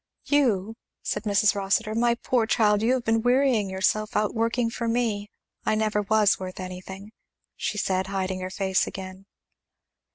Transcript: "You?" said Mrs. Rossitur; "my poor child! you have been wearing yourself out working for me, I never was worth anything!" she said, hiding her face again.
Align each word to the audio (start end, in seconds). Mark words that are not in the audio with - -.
"You?" 0.25 0.77
said 1.03 1.25
Mrs. 1.25 1.53
Rossitur; 1.53 1.93
"my 1.93 2.15
poor 2.15 2.47
child! 2.47 2.81
you 2.81 2.93
have 2.95 3.03
been 3.03 3.21
wearing 3.21 3.69
yourself 3.69 4.15
out 4.15 4.33
working 4.33 4.71
for 4.71 4.87
me, 4.87 5.29
I 5.63 5.75
never 5.75 6.01
was 6.01 6.39
worth 6.39 6.59
anything!" 6.59 7.11
she 7.55 7.77
said, 7.77 8.07
hiding 8.07 8.39
her 8.39 8.49
face 8.49 8.87
again. 8.87 9.27